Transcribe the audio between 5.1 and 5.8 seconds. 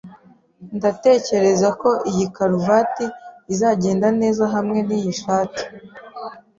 shati